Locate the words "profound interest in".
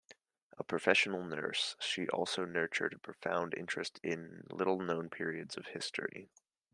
2.97-4.47